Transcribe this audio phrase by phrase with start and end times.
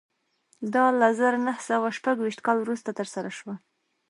[0.73, 3.55] دا له زر نه سوه شپږ ویشت کال وروسته ترسره شوه